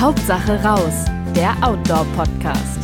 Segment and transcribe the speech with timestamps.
[0.00, 2.78] Hauptsache raus, der Outdoor-Podcast.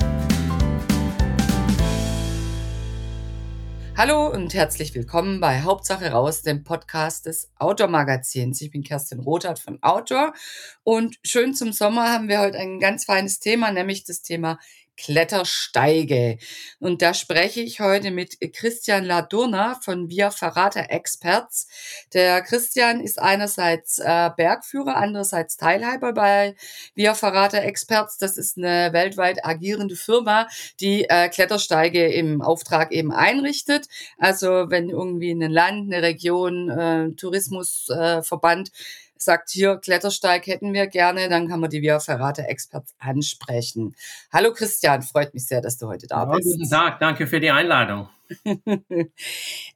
[3.96, 8.60] Hallo und herzlich willkommen bei Hauptsache raus, dem Podcast des Outdoor-Magazins.
[8.63, 10.35] Ich bin Kerstin Rothardt von Outdoor
[10.82, 14.58] und schön zum Sommer haben wir heute ein ganz feines Thema, nämlich das Thema
[14.97, 16.38] Klettersteige.
[16.79, 21.66] Und da spreche ich heute mit Christian Ladurna von Via Ferrata Experts.
[22.12, 26.54] Der Christian ist einerseits äh, Bergführer, andererseits Teilhaber bei
[26.95, 28.18] Via Ferrata Experts.
[28.18, 30.48] Das ist eine weltweit agierende Firma,
[30.80, 33.87] die äh, Klettersteige im Auftrag eben einrichtet.
[34.18, 38.73] Also wenn irgendwie ein Land, eine Region, äh, Tourismusverband äh,
[39.16, 43.95] sagt, hier Klettersteig hätten wir gerne, dann kann man die Via Ferrata Experts ansprechen.
[44.32, 46.45] Hallo Christian, freut mich sehr, dass du heute da ja, bist.
[46.45, 48.09] Guten Tag, danke für die Einladung.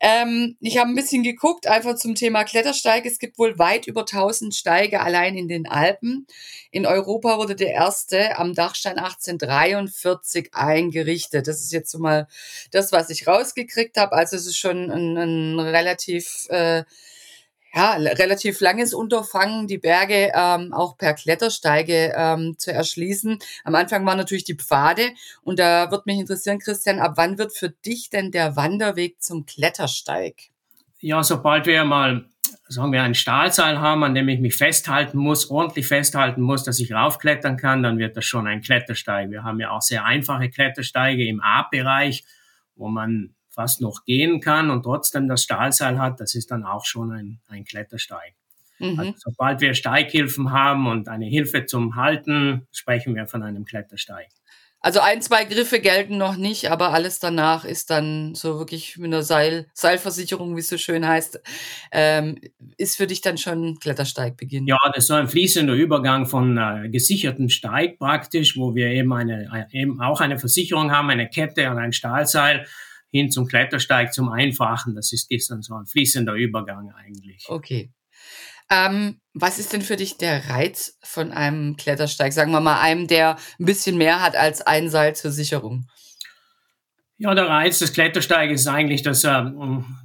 [0.01, 3.05] ähm, ich habe ein bisschen geguckt, einfach zum Thema Klettersteig.
[3.05, 6.27] Es gibt wohl weit über 1000 Steige allein in den Alpen.
[6.71, 11.47] In Europa wurde der erste am Dachstein 1843 eingerichtet.
[11.47, 12.27] Das ist jetzt so mal
[12.71, 14.13] das, was ich rausgekriegt habe.
[14.13, 16.85] Also es ist schon ein, ein relativ äh,
[17.75, 23.39] ja, relativ langes Unterfangen, die Berge ähm, auch per Klettersteige ähm, zu erschließen.
[23.65, 25.11] Am Anfang waren natürlich die Pfade
[25.43, 29.45] und da wird mich interessieren, Christian, ab wann wird für dich denn der Wanderweg zum
[29.47, 30.51] Klettersteig?
[31.01, 32.25] Ja, sobald wir mal
[32.69, 36.81] sagen wir, ein Stahlseil haben, an dem ich mich festhalten muss, ordentlich festhalten muss, dass
[36.81, 39.31] ich raufklettern kann, dann wird das schon ein Klettersteig.
[39.31, 42.25] Wir haben ja auch sehr einfache Klettersteige im A-Bereich,
[42.75, 46.85] wo man fast noch gehen kann und trotzdem das Stahlseil hat, das ist dann auch
[46.85, 48.35] schon ein, ein Klettersteig.
[48.79, 49.01] Mhm.
[49.01, 54.29] Also sobald wir Steighilfen haben und eine Hilfe zum Halten, sprechen wir von einem Klettersteig.
[54.81, 59.07] Also ein, zwei Griffe gelten noch nicht, aber alles danach ist dann so wirklich mit
[59.07, 61.41] einer Seil, Seilversicherung, wie es so schön heißt,
[61.91, 62.39] ähm,
[62.77, 64.69] ist für dich dann schon Klettersteigbeginn.
[64.69, 69.13] Ja, das ist so ein fließender Übergang von äh, gesicherten Steig praktisch, wo wir eben
[69.13, 72.65] eine, äh, eben auch eine Versicherung haben, eine Kette und ein Stahlseil
[73.11, 74.95] hin zum Klettersteig zum Einfachen.
[74.95, 77.45] Das ist gestern so ein fließender Übergang eigentlich.
[77.49, 77.93] Okay.
[78.71, 82.33] Ähm, was ist denn für dich der Reiz von einem Klettersteig?
[82.33, 85.87] Sagen wir mal einem, der ein bisschen mehr hat als ein Seil zur Sicherung.
[87.21, 89.43] Ja, der Reiz des Klettersteiges ist eigentlich, dass äh,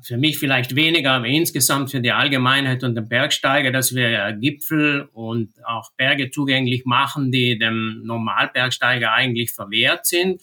[0.03, 5.09] für mich vielleicht weniger, aber insgesamt für die Allgemeinheit und den Bergsteiger, dass wir Gipfel
[5.13, 10.41] und auch Berge zugänglich machen, die dem Normalbergsteiger eigentlich verwehrt sind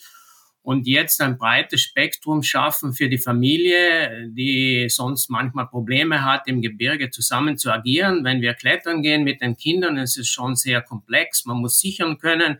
[0.70, 6.62] und jetzt ein breites Spektrum schaffen für die Familie, die sonst manchmal Probleme hat, im
[6.62, 8.22] Gebirge zusammen zu agieren.
[8.22, 11.44] Wenn wir klettern gehen mit den Kindern, ist es schon sehr komplex.
[11.44, 12.58] Man muss sichern können.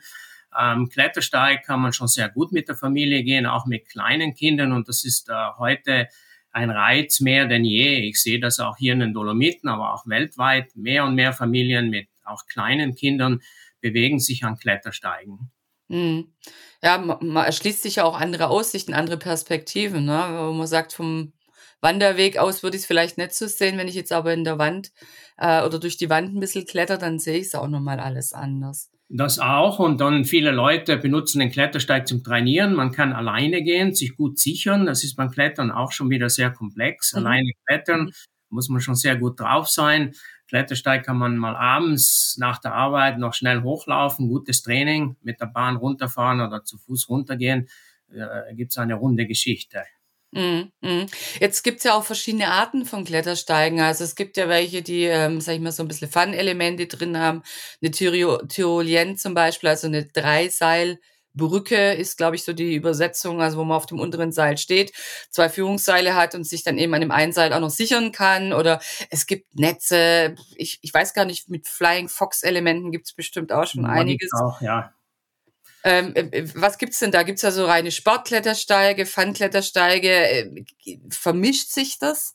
[0.60, 4.72] Ähm, Klettersteig kann man schon sehr gut mit der Familie gehen, auch mit kleinen Kindern.
[4.72, 6.08] Und das ist äh, heute
[6.50, 8.08] ein Reiz mehr denn je.
[8.08, 10.74] Ich sehe das auch hier in den Dolomiten, aber auch weltweit.
[10.74, 13.40] Mehr und mehr Familien mit auch kleinen Kindern
[13.80, 15.52] bewegen sich an Klettersteigen.
[15.90, 16.32] Mhm.
[16.82, 20.46] Ja, man erschließt sich ja auch andere Aussichten, andere Perspektiven, ne?
[20.48, 21.32] Wo man sagt, vom
[21.80, 24.58] Wanderweg aus würde ich es vielleicht nicht so sehen, wenn ich jetzt aber in der
[24.58, 24.92] Wand
[25.36, 28.32] äh, oder durch die Wand ein bisschen kletter, dann sehe ich es auch nochmal alles
[28.32, 28.90] anders.
[29.08, 32.74] Das auch und dann viele Leute benutzen den Klettersteig zum Trainieren.
[32.74, 34.86] Man kann alleine gehen, sich gut sichern.
[34.86, 37.12] Das ist beim Klettern auch schon wieder sehr komplex.
[37.12, 37.18] Mhm.
[37.18, 38.12] Alleine klettern mhm.
[38.50, 40.14] muss man schon sehr gut drauf sein.
[40.50, 45.46] Klettersteig kann man mal abends nach der Arbeit noch schnell hochlaufen, gutes Training, mit der
[45.46, 47.68] Bahn runterfahren oder zu Fuß runtergehen,
[48.12, 49.84] äh, gibt es eine runde Geschichte.
[50.32, 51.06] Mm, mm.
[51.38, 53.80] Jetzt gibt's ja auch verschiedene Arten von Klettersteigen.
[53.80, 57.16] Also es gibt ja welche, die, ähm, sag ich mal, so ein bisschen Fun-Elemente drin
[57.16, 57.42] haben.
[57.80, 60.98] Eine Tyrolien zum Beispiel, also eine Dreiseil-
[61.34, 64.92] Brücke ist, glaube ich, so die Übersetzung, also wo man auf dem unteren Seil steht,
[65.30, 68.52] zwei Führungsseile hat und sich dann eben an dem einen Seil auch noch sichern kann.
[68.52, 68.80] Oder
[69.10, 73.66] es gibt Netze, ich, ich weiß gar nicht, mit Flying Fox-Elementen gibt es bestimmt auch
[73.66, 74.32] schon ja, einiges.
[74.32, 74.92] Auch, ja.
[75.82, 77.22] Ähm, äh, äh, was gibt's denn da?
[77.22, 80.10] Gibt's da so reine Sportklettersteige, Fun-Klettersteige?
[80.10, 80.64] Äh,
[81.08, 82.34] vermischt sich das?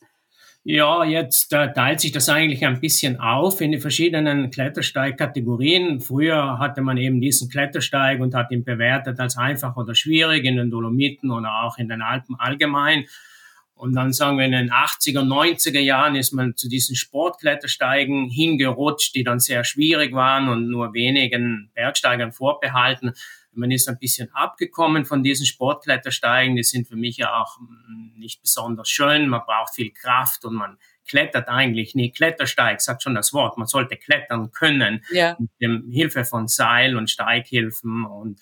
[0.67, 6.01] Ja, jetzt äh, teilt sich das eigentlich ein bisschen auf in die verschiedenen Klettersteigkategorien.
[6.01, 10.56] Früher hatte man eben diesen Klettersteig und hat ihn bewertet als einfach oder schwierig in
[10.56, 13.06] den Dolomiten oder auch in den Alpen allgemein.
[13.75, 19.13] Und dann sagen wir in den 80er, 90er Jahren ist man zu diesen Sportklettersteigen hingerutscht,
[19.13, 23.13] die dann sehr schwierig waren und nur wenigen Bergsteigern vorbehalten.
[23.56, 26.56] Man ist ein bisschen abgekommen von diesen Sportklettersteigen.
[26.56, 29.28] Die sind für mich ja auch mm, nicht besonders schön.
[29.28, 32.12] Man braucht viel Kraft und man klettert eigentlich nie.
[32.12, 33.57] Klettersteig sagt schon das Wort.
[33.57, 35.36] Man sollte klettern können ja.
[35.40, 38.40] mit dem Hilfe von Seil und Steighilfen und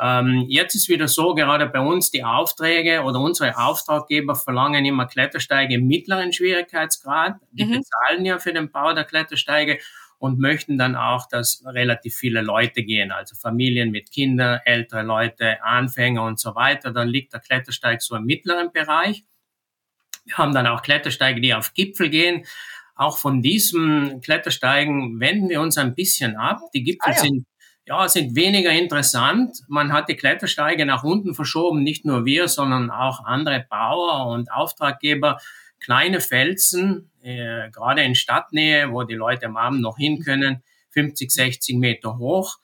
[0.00, 5.06] ähm, jetzt ist wieder so, gerade bei uns die Aufträge oder unsere Auftraggeber verlangen immer
[5.06, 7.36] Klettersteige im mittleren Schwierigkeitsgrad.
[7.50, 7.72] Die mhm.
[7.72, 9.80] bezahlen ja für den Bau der Klettersteige
[10.18, 15.62] und möchten dann auch, dass relativ viele Leute gehen, also Familien mit Kindern, ältere Leute,
[15.62, 16.92] Anfänger und so weiter.
[16.92, 19.24] Dann liegt der Klettersteig so im mittleren Bereich.
[20.24, 22.44] Wir haben dann auch Klettersteige, die auf Gipfel gehen.
[22.94, 26.60] Auch von diesem Klettersteigen wenden wir uns ein bisschen ab.
[26.74, 27.20] Die Gipfel ah, ja.
[27.20, 27.46] sind
[27.88, 29.62] ja, sind weniger interessant.
[29.66, 34.52] Man hat die Klettersteige nach unten verschoben, nicht nur wir, sondern auch andere Bauer und
[34.52, 35.38] Auftraggeber.
[35.80, 41.30] Kleine Felsen, äh, gerade in Stadtnähe, wo die Leute am Abend noch hin können, 50,
[41.30, 42.58] 60 Meter hoch.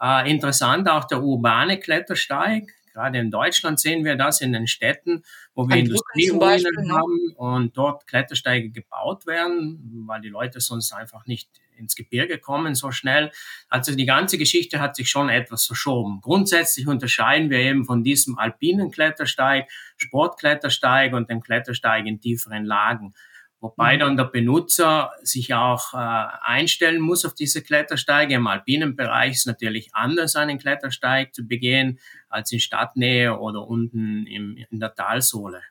[0.00, 2.72] Äh, interessant auch der urbane Klettersteig.
[2.92, 5.22] Gerade in Deutschland sehen wir das in den Städten,
[5.54, 6.92] wo wir Industrieruinen ne?
[6.92, 12.74] haben und dort Klettersteige gebaut werden, weil die Leute sonst einfach nicht ins Gebirge kommen
[12.74, 13.30] so schnell.
[13.68, 16.20] Also die ganze Geschichte hat sich schon etwas verschoben.
[16.20, 23.14] Grundsätzlich unterscheiden wir eben von diesem alpinen Klettersteig, Sportklettersteig und dem Klettersteig in tieferen Lagen.
[23.62, 28.34] Wobei dann der Benutzer sich auch äh, einstellen muss auf diese Klettersteige.
[28.34, 34.26] Im alpinen Bereich ist natürlich anders, einen Klettersteig zu begehen, als in Stadtnähe oder unten
[34.26, 35.62] im, in der Talsohle.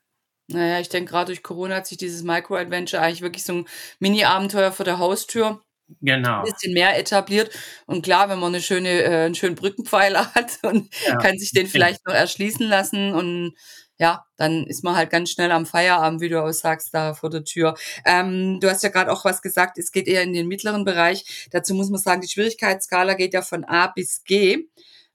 [0.47, 3.65] Naja, ich denke, gerade durch Corona hat sich dieses Micro-Adventure eigentlich wirklich so ein
[3.99, 5.61] Mini-Abenteuer vor der Haustür
[5.99, 6.39] genau.
[6.39, 7.51] ein bisschen mehr etabliert.
[7.87, 11.17] Und klar, wenn man eine schöne, äh, einen schönen Brückenpfeiler hat und ja.
[11.17, 13.53] kann sich den vielleicht noch erschließen lassen und
[14.01, 17.29] ja, dann ist man halt ganz schnell am Feierabend, wie du auch sagst, da vor
[17.29, 17.75] der Tür.
[18.03, 21.47] Ähm, du hast ja gerade auch was gesagt, es geht eher in den mittleren Bereich.
[21.51, 24.65] Dazu muss man sagen, die Schwierigkeitsskala geht ja von A bis G.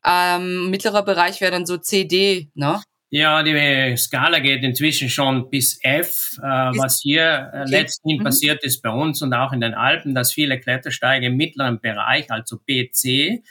[0.06, 2.80] Ähm, mittlerer Bereich wäre dann so CD, ne?
[3.10, 6.38] Ja, die Skala geht inzwischen schon bis F.
[6.38, 8.24] Äh, was hier äh, letztendlich mhm.
[8.24, 12.30] passiert ist bei uns und auch in den Alpen, dass viele Klettersteige im mittleren Bereich,
[12.30, 13.42] also BC,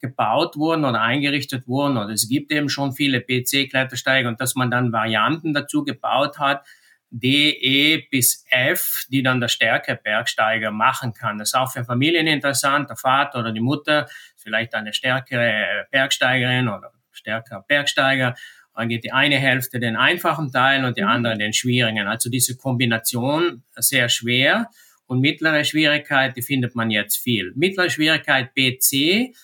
[0.00, 1.96] gebaut wurden oder eingerichtet wurden.
[1.96, 6.66] Oder es gibt eben schon viele BC-Klettersteige und dass man dann Varianten dazu gebaut hat,
[7.10, 11.38] D, E bis F, die dann der stärkere Bergsteiger machen kann.
[11.38, 12.90] Das ist auch für Familien interessant.
[12.90, 14.06] Der Vater oder die Mutter
[14.36, 18.34] vielleicht eine stärkere Bergsteigerin oder stärkerer Bergsteiger
[18.78, 21.08] dann geht die eine Hälfte den einfachen Teil und die mhm.
[21.08, 22.06] andere den schwierigen.
[22.06, 24.70] Also diese Kombination sehr schwer.
[25.06, 27.52] Und mittlere Schwierigkeit, die findet man jetzt viel.
[27.56, 29.34] Mittlere Schwierigkeit BC.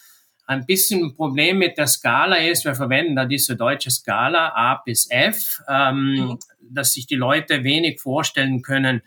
[0.47, 4.83] Ein bisschen ein Problem mit der Skala ist, wir verwenden da diese deutsche Skala A
[4.85, 6.39] bis F, ähm, mhm.
[6.61, 9.03] dass sich die Leute wenig vorstellen können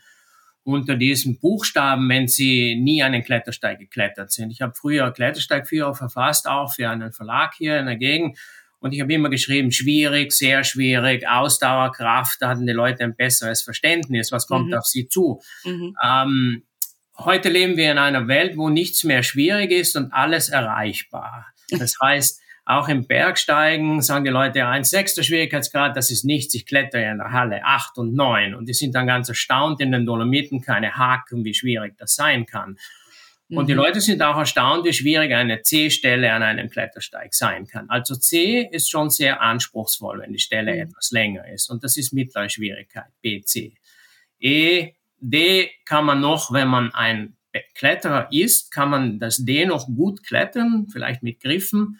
[0.63, 4.51] unter diesen Buchstaben, wenn sie nie einen Klettersteig geklettert sind.
[4.51, 8.37] Ich habe früher Klettersteigführer verfasst, auch für einen Verlag hier in der Gegend.
[8.79, 13.61] Und ich habe immer geschrieben, schwierig, sehr schwierig, Ausdauerkraft, da hatten die Leute ein besseres
[13.61, 14.73] Verständnis, was kommt mhm.
[14.73, 15.39] auf sie zu.
[15.63, 15.95] Mhm.
[16.03, 16.63] Ähm,
[17.19, 21.47] heute leben wir in einer Welt, wo nichts mehr schwierig ist und alles erreichbar.
[21.69, 26.65] Das heißt, auch im Bergsteigen sagen die Leute, ein sechster Schwierigkeitsgrad, das ist nichts, ich
[26.65, 28.55] klettere in der Halle acht und neun.
[28.55, 32.45] Und die sind dann ganz erstaunt in den Dolomiten, keine Haken, wie schwierig das sein
[32.45, 32.77] kann.
[33.49, 33.67] Und mhm.
[33.67, 37.89] die Leute sind auch erstaunt, wie schwierig eine C-Stelle an einem Klettersteig sein kann.
[37.89, 40.81] Also C ist schon sehr anspruchsvoll, wenn die Stelle mhm.
[40.81, 41.69] etwas länger ist.
[41.69, 43.75] Und das ist mittlere Schwierigkeit, B, C.
[44.39, 47.35] E, D kann man noch, wenn man ein
[47.75, 51.99] Kletterer ist, kann man das D noch gut klettern, vielleicht mit Griffen.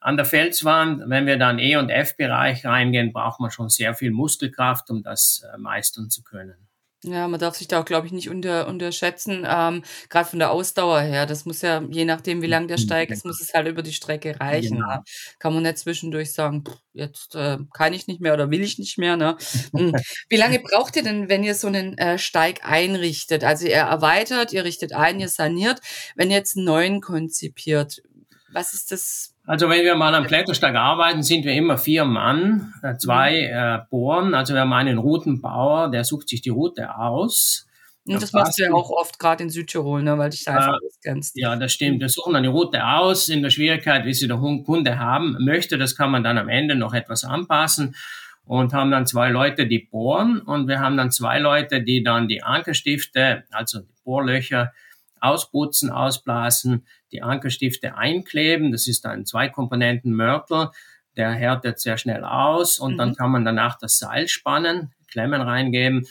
[0.00, 4.10] An der Felswand, wenn wir dann E und F-Bereich reingehen, braucht man schon sehr viel
[4.10, 6.65] Muskelkraft, um das äh, meistern zu können.
[7.06, 10.50] Ja, man darf sich da auch, glaube ich, nicht unter, unterschätzen, ähm, gerade von der
[10.50, 11.24] Ausdauer her.
[11.24, 13.92] Das muss ja, je nachdem, wie lang der Steig ist, muss es halt über die
[13.92, 14.78] Strecke reichen.
[14.78, 14.88] Genau.
[14.88, 15.02] Ne?
[15.38, 18.78] Kann man nicht zwischendurch sagen, pff, jetzt äh, kann ich nicht mehr oder will ich
[18.78, 19.16] nicht mehr.
[19.16, 19.36] Ne?
[19.72, 19.92] Hm.
[20.28, 23.44] wie lange braucht ihr denn, wenn ihr so einen äh, Steig einrichtet?
[23.44, 25.80] Also ihr erweitert, ihr richtet ein, ihr saniert.
[26.16, 28.02] Wenn ihr jetzt einen neuen konzipiert,
[28.50, 29.35] was ist das?
[29.46, 33.84] Also wenn wir mal am Klettersteig arbeiten, sind wir immer vier Mann, äh, zwei mhm.
[33.84, 34.34] äh, bohren.
[34.34, 37.66] Also wir haben einen Routenbauer, der sucht sich die Route aus.
[38.08, 40.78] Und das machst du ja auch oft gerade in Südtirol, ne, weil dich da einfach
[40.80, 41.36] äh, auskennst.
[41.36, 42.00] Ja, das stimmt.
[42.00, 45.76] Wir suchen dann die Route aus in der Schwierigkeit, wie sie der Kunde haben möchte.
[45.78, 47.96] Das kann man dann am Ende noch etwas anpassen
[48.44, 52.28] und haben dann zwei Leute, die bohren und wir haben dann zwei Leute, die dann
[52.28, 54.72] die Ankerstifte, also die Bohrlöcher,
[55.20, 58.72] ausputzen, ausblasen, die Ankerstifte einkleben.
[58.72, 60.70] Das ist ein Zwei-Komponenten-Mörtel.
[61.16, 62.98] Der härtet sehr schnell aus und mhm.
[62.98, 66.06] dann kann man danach das Seil spannen, Klemmen reingeben.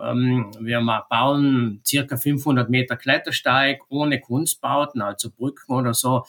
[0.00, 6.24] Ähm, wir bauen circa 500 Meter Klettersteig ohne Kunstbauten, also Brücken oder so,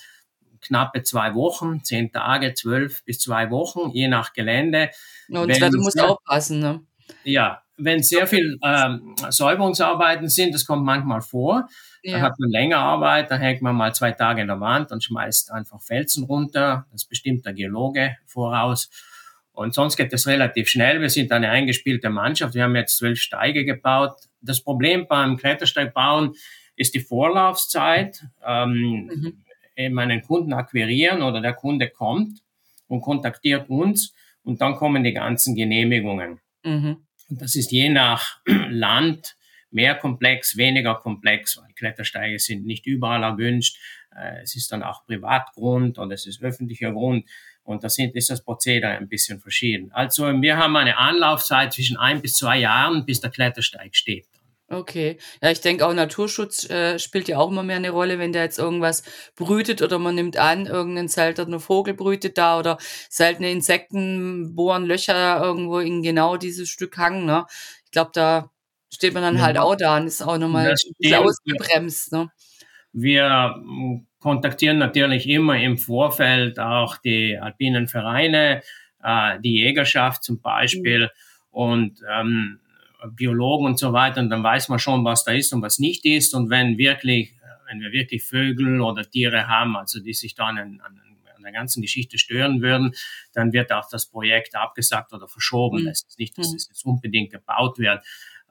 [0.62, 4.90] knappe zwei Wochen, zehn Tage, zwölf bis zwei Wochen, je nach Gelände.
[5.30, 6.82] Und Wenn, du musst aufpassen, ne?
[7.24, 11.68] Ja, wenn sehr viel ähm, Säuberungsarbeiten sind, das kommt manchmal vor,
[12.04, 12.14] ja.
[12.14, 15.04] dann hat man länger Arbeit, dann hängt man mal zwei Tage in der Wand und
[15.04, 18.90] schmeißt einfach Felsen runter, das bestimmt der Geologe voraus.
[19.54, 21.00] Und sonst geht es relativ schnell.
[21.00, 22.56] Wir sind eine eingespielte Mannschaft.
[22.56, 24.16] Wir haben jetzt zwölf Steige gebaut.
[24.42, 26.34] Das Problem beim Klettersteigbauen
[26.76, 28.24] ist die Vorlaufzeit.
[28.44, 29.44] Ähm, mhm.
[29.76, 32.40] Eben einen Kunden akquirieren oder der Kunde kommt
[32.88, 34.14] und kontaktiert uns
[34.44, 36.40] und dann kommen die ganzen Genehmigungen.
[36.64, 36.98] Mhm.
[37.38, 39.36] Das ist je nach Land
[39.72, 43.78] mehr komplex, weniger komplex, weil Klettersteige sind nicht überall erwünscht.
[44.16, 47.28] Äh, es ist dann auch Privatgrund und es ist öffentlicher Grund.
[47.64, 49.92] Und da sind, ist das Prozedere ein bisschen verschieden.
[49.94, 54.28] Also wir haben eine Anlaufzeit zwischen ein bis zwei Jahren, bis der Klettersteig steht.
[54.74, 55.18] Okay.
[55.42, 58.42] Ja, ich denke auch Naturschutz äh, spielt ja auch immer mehr eine Rolle, wenn da
[58.42, 59.04] jetzt irgendwas
[59.36, 62.78] brütet oder man nimmt an, irgendein seltener Vogel brütet da oder
[63.10, 67.26] seltene Insekten bohren Löcher irgendwo in genau dieses Stück Hang.
[67.26, 67.46] Ne?
[67.86, 68.50] Ich glaube, da
[68.94, 69.44] steht man dann ja.
[69.44, 72.12] halt auch da und ist auch nochmal ausgebremst.
[72.12, 72.30] Ne?
[72.92, 78.62] Wir hm, kontaktieren natürlich immer im Vorfeld auch die alpinen Vereine,
[79.04, 81.10] äh, die Jägerschaft zum Beispiel mhm.
[81.52, 82.60] und ähm,
[83.12, 86.06] Biologen und so weiter und dann weiß man schon, was da ist und was nicht
[86.06, 87.36] ist und wenn wirklich,
[87.70, 91.00] wenn wir wirklich Vögel oder Tiere haben, also die sich dann an, an,
[91.36, 92.94] an der ganzen Geschichte stören würden,
[93.34, 95.84] dann wird auch das Projekt abgesagt oder verschoben.
[95.84, 95.88] Mhm.
[95.88, 96.56] Es ist nicht, dass mhm.
[96.56, 98.04] es jetzt unbedingt gebaut wird.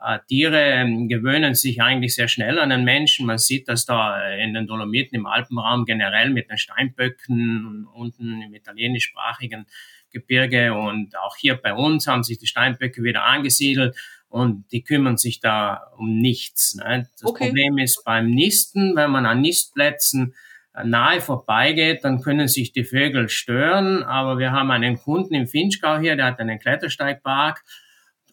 [0.05, 3.27] Äh, Tiere ähm, gewöhnen sich eigentlich sehr schnell an den Menschen.
[3.27, 8.55] Man sieht das da in den Dolomiten im Alpenraum generell mit den Steinböcken unten im
[8.55, 9.67] italienischsprachigen
[10.11, 13.97] Gebirge und auch hier bei uns haben sich die Steinböcke wieder angesiedelt
[14.33, 16.75] und die kümmern sich da um nichts.
[16.75, 17.07] Ne?
[17.13, 17.49] Das okay.
[17.49, 20.35] Problem ist beim Nisten, wenn man an Nistplätzen
[20.75, 24.03] äh, nahe vorbeigeht, dann können sich die Vögel stören.
[24.03, 27.63] Aber wir haben einen Kunden im Finchgau hier, der hat einen Klettersteigpark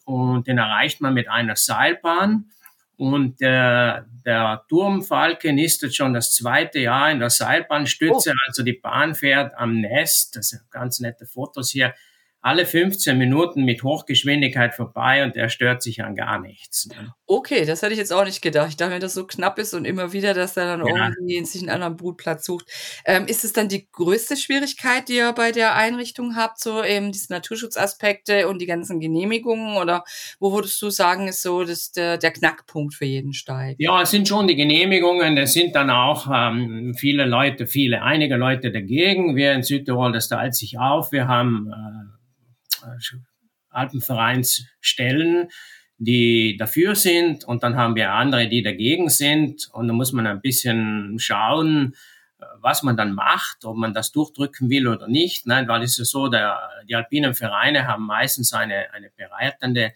[0.06, 2.46] und den erreicht man mit einer Seilbahn.
[2.96, 8.46] Und der, der Turmfalke nistet schon das zweite Jahr in der Seilbahnstütze, oh.
[8.46, 10.34] also die Bahn fährt am Nest.
[10.36, 11.94] Das sind ganz nette Fotos hier
[12.42, 16.86] alle 15 Minuten mit Hochgeschwindigkeit vorbei und er stört sich an gar nichts.
[16.86, 17.12] Ne?
[17.26, 18.70] Okay, das hätte ich jetzt auch nicht gedacht.
[18.70, 21.08] Ich dachte, wenn das so knapp ist und immer wieder, dass er dann ja.
[21.08, 22.66] irgendwie sich einen anderen Brutplatz sucht.
[23.04, 27.12] Ähm, ist es dann die größte Schwierigkeit, die ihr bei der Einrichtung habt, so eben
[27.12, 29.76] diese Naturschutzaspekte und die ganzen Genehmigungen?
[29.76, 30.04] Oder
[30.38, 33.76] wo würdest du sagen, ist so das der, der Knackpunkt für jeden Steig?
[33.78, 35.36] Ja, es sind schon die Genehmigungen.
[35.36, 39.36] Es sind dann auch ähm, viele Leute, viele, einige Leute dagegen.
[39.36, 41.12] Wir in Südtirol, das teilt sich auf.
[41.12, 42.20] Wir haben äh,
[43.70, 45.48] Alpenvereinsstellen,
[45.98, 50.26] die dafür sind und dann haben wir andere, die dagegen sind und da muss man
[50.26, 51.94] ein bisschen schauen,
[52.60, 55.46] was man dann macht, ob man das durchdrücken will oder nicht.
[55.46, 56.58] Nein, weil es ist so, der,
[56.88, 59.92] die alpinen Vereine haben meistens eine, eine bereitende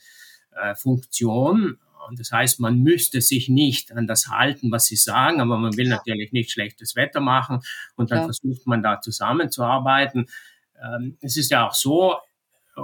[0.54, 1.78] äh, Funktion.
[2.08, 5.76] Und das heißt, man müsste sich nicht an das halten, was sie sagen, aber man
[5.76, 7.60] will natürlich nicht schlechtes Wetter machen
[7.96, 8.24] und dann ja.
[8.24, 10.26] versucht man da zusammenzuarbeiten.
[10.82, 12.16] Ähm, es ist ja auch so,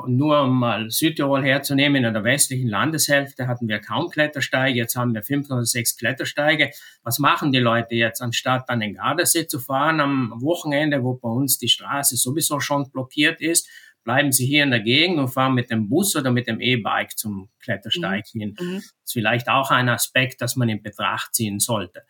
[0.06, 5.14] nur um mal Südtirol herzunehmen, in der westlichen Landeshälfte hatten wir kaum Klettersteige, jetzt haben
[5.14, 6.70] wir fünf oder sechs Klettersteige.
[7.02, 11.28] Was machen die Leute jetzt, anstatt an den Gardasee zu fahren am Wochenende, wo bei
[11.28, 13.68] uns die Straße sowieso schon blockiert ist?
[14.02, 17.18] Bleiben sie hier in der Gegend und fahren mit dem Bus oder mit dem E-Bike
[17.18, 18.40] zum Klettersteig mhm.
[18.40, 18.56] hin.
[18.59, 18.75] Mhm.
[18.76, 22.02] Das ist vielleicht auch ein Aspekt, das man in Betracht ziehen sollte.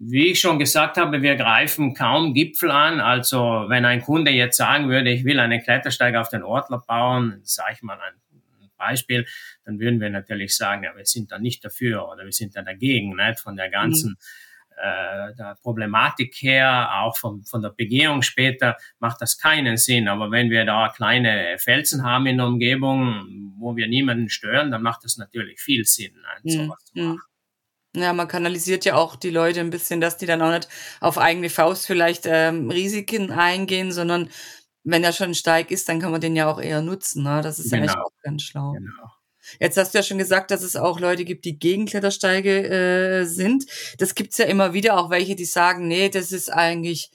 [0.00, 3.00] Wie ich schon gesagt habe, wir greifen kaum Gipfel an.
[3.00, 7.40] Also wenn ein Kunde jetzt sagen würde, ich will einen Klettersteig auf den Ortler bauen,
[7.42, 8.14] sage ich mal ein
[8.78, 9.26] Beispiel,
[9.64, 12.62] dann würden wir natürlich sagen, ja, wir sind da nicht dafür oder wir sind da
[12.62, 13.40] dagegen, nicht?
[13.40, 14.76] von der ganzen mhm.
[14.76, 20.08] äh, der Problematik her, auch vom, von der Begehung später, macht das keinen Sinn.
[20.08, 24.82] Aber wenn wir da kleine Felsen haben in der Umgebung, wo wir niemanden stören, dann
[24.82, 26.14] macht das natürlich viel Sinn,
[26.44, 26.56] nicht?
[26.56, 26.64] Mhm.
[26.64, 27.08] sowas zu mhm.
[27.08, 27.27] machen.
[28.00, 30.68] Ja, man kanalisiert ja auch die Leute ein bisschen, dass die dann auch nicht
[31.00, 34.30] auf eigene Faust vielleicht ähm, Risiken eingehen, sondern
[34.84, 37.22] wenn er schon steig ist, dann kann man den ja auch eher nutzen.
[37.24, 37.40] Ne?
[37.42, 37.84] Das ist genau.
[37.84, 38.72] ja echt auch ganz schlau.
[38.72, 39.12] Genau.
[39.60, 43.24] Jetzt hast du ja schon gesagt, dass es auch Leute gibt, die gegen Klettersteige äh,
[43.24, 43.64] sind.
[43.98, 47.10] Das gibt's ja immer wieder, auch welche, die sagen, nee, das ist eigentlich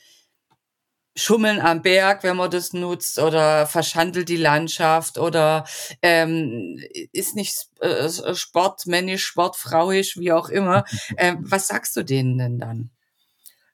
[1.16, 5.66] Schummeln am Berg, wenn man das nutzt, oder verschandelt die Landschaft oder
[6.02, 6.80] ähm,
[7.12, 10.84] ist nicht äh, sportmännisch, sportfrauisch, wie auch immer.
[11.18, 12.90] Ähm, was sagst du denen denn dann?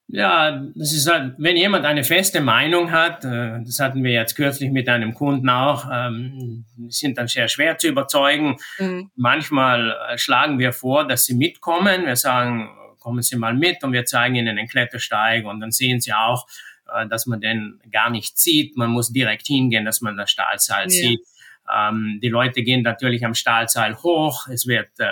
[0.07, 4.35] Ja, das ist halt, wenn jemand eine feste Meinung hat, äh, das hatten wir jetzt
[4.35, 8.57] kürzlich mit einem Kunden auch, ähm, sind dann sehr schwer zu überzeugen.
[8.79, 9.11] Mhm.
[9.15, 12.07] Manchmal äh, schlagen wir vor, dass sie mitkommen.
[12.07, 12.69] Wir sagen,
[12.99, 16.47] kommen Sie mal mit und wir zeigen Ihnen den Klettersteig und dann sehen Sie auch,
[16.95, 18.77] äh, dass man den gar nicht sieht.
[18.77, 20.89] Man muss direkt hingehen, dass man das Stahlseil ja.
[20.89, 21.21] sieht.
[21.71, 24.47] Ähm, die Leute gehen natürlich am Stahlseil hoch.
[24.47, 25.05] Es wird äh,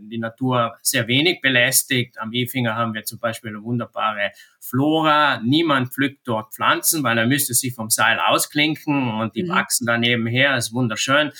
[0.00, 2.18] die Natur sehr wenig belästigt.
[2.18, 5.40] Am Efinger haben wir zum Beispiel eine wunderbare Flora.
[5.42, 9.48] Niemand pflückt dort Pflanzen, weil er müsste sich vom Seil ausklinken und die mhm.
[9.48, 10.54] wachsen da nebenher.
[10.54, 11.32] Das ist wunderschön.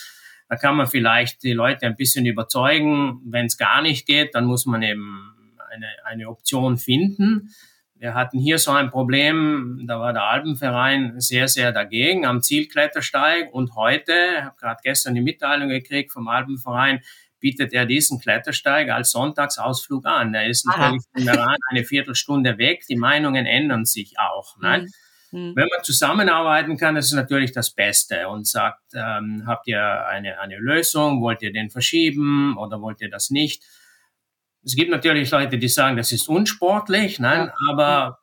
[0.48, 3.20] Da kann man vielleicht die Leute ein bisschen überzeugen.
[3.26, 5.34] Wenn es gar nicht geht, dann muss man eben
[5.70, 7.50] eine, eine Option finden.
[7.98, 13.52] Wir hatten hier so ein Problem, da war der Alpenverein sehr, sehr dagegen am Zielklettersteig
[13.52, 17.00] und heute, ich habe gerade gestern die Mitteilung gekriegt vom Alpenverein,
[17.40, 20.34] bietet er diesen Klettersteig als Sonntagsausflug an.
[20.34, 24.56] Er ist natürlich von Meran eine Viertelstunde weg, die Meinungen ändern sich auch.
[25.30, 25.54] Mhm.
[25.56, 30.40] Wenn man zusammenarbeiten kann, das ist natürlich das Beste und sagt, ähm, habt ihr eine,
[30.40, 33.62] eine Lösung, wollt ihr den verschieben oder wollt ihr das nicht?
[34.68, 38.18] Es gibt natürlich Leute, die sagen, das ist unsportlich, nein, aber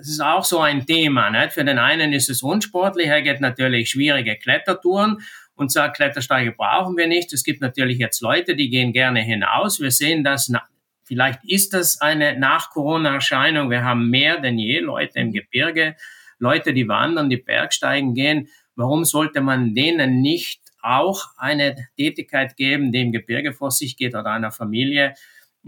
[0.00, 1.28] es ist auch so ein Thema.
[1.28, 1.52] Nicht?
[1.52, 5.18] Für den einen ist es unsportlich, er geht natürlich schwierige Klettertouren
[5.54, 7.30] und sagt, Klettersteige brauchen wir nicht.
[7.34, 9.78] Es gibt natürlich jetzt Leute, die gehen gerne hinaus.
[9.78, 10.50] Wir sehen das,
[11.04, 13.68] vielleicht ist das eine Nach-Corona-Erscheinung.
[13.68, 15.94] Wir haben mehr denn je Leute im Gebirge
[16.38, 22.92] Leute, die wandern, die Bergsteigen gehen, warum sollte man denen nicht auch eine Tätigkeit geben,
[22.92, 25.12] die im Gebirge vor sich geht oder einer Familie,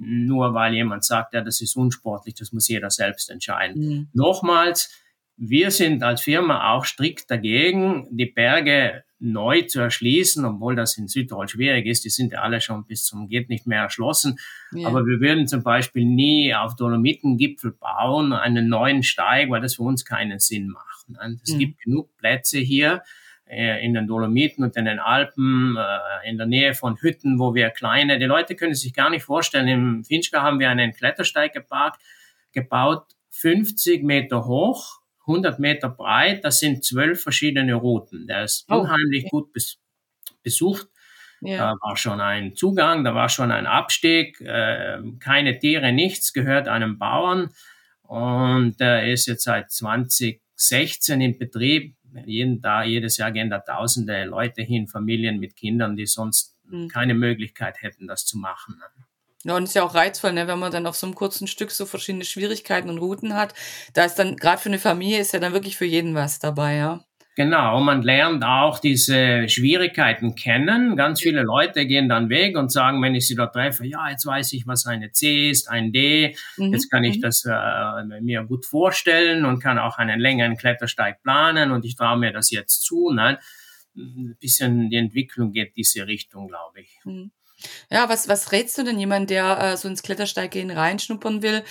[0.00, 3.82] nur weil jemand sagt, ja, das ist unsportlich, das muss jeder selbst entscheiden.
[3.82, 4.08] Mhm.
[4.12, 4.90] Nochmals,
[5.36, 11.08] wir sind als Firma auch strikt dagegen, die Berge neu zu erschließen, obwohl das in
[11.08, 12.04] Südtirol schwierig ist.
[12.04, 14.38] Die sind ja alle schon bis zum geht nicht mehr erschlossen.
[14.72, 14.86] Ja.
[14.86, 19.82] Aber wir würden zum Beispiel nie auf Dolomitengipfel bauen, einen neuen Steig, weil das für
[19.82, 21.08] uns keinen Sinn macht.
[21.08, 21.38] Ne?
[21.42, 21.58] Es mhm.
[21.58, 23.02] gibt genug Plätze hier
[23.50, 27.70] in den Dolomiten und in den Alpen, äh, in der Nähe von Hütten, wo wir
[27.70, 32.00] kleine, die Leute können sich gar nicht vorstellen, im Finchgau haben wir einen Klettersteig geparkt,
[32.52, 38.26] gebaut, 50 Meter hoch, 100 Meter breit, das sind zwölf verschiedene Routen.
[38.26, 39.30] Der ist oh, unheimlich okay.
[39.30, 39.78] gut bes
[40.42, 40.88] besucht.
[41.40, 41.58] Ja.
[41.58, 46.66] Da war schon ein Zugang, da war schon ein Abstieg, äh, keine Tiere, nichts, gehört
[46.66, 47.50] einem Bauern.
[48.02, 51.97] Und er ist jetzt seit 2016 in Betrieb.
[52.26, 56.88] Jeden Tag, jedes Jahr gehen da tausende Leute hin, Familien mit Kindern, die sonst mhm.
[56.88, 58.80] keine Möglichkeit hätten, das zu machen.
[59.44, 61.70] Ja, und ist ja auch reizvoll, ne, wenn man dann auf so einem kurzen Stück
[61.70, 63.54] so verschiedene Schwierigkeiten und Routen hat.
[63.94, 66.76] Da ist dann, gerade für eine Familie, ist ja dann wirklich für jeden was dabei,
[66.76, 67.04] ja.
[67.38, 70.96] Genau, man lernt auch diese Schwierigkeiten kennen.
[70.96, 74.26] Ganz viele Leute gehen dann weg und sagen, wenn ich sie dort treffe, ja, jetzt
[74.26, 76.34] weiß ich, was eine C ist, ein D.
[76.56, 76.72] Mhm.
[76.72, 77.20] Jetzt kann ich mhm.
[77.20, 82.18] das äh, mir gut vorstellen und kann auch einen längeren Klettersteig planen und ich traue
[82.18, 83.12] mir das jetzt zu.
[83.12, 83.36] Nein,
[83.96, 86.98] ein bisschen die Entwicklung geht diese Richtung, glaube ich.
[87.04, 87.30] Mhm.
[87.90, 91.64] Ja, was, was rätst du denn jemand, der äh, so ins Klettersteiggehen reinschnuppern will,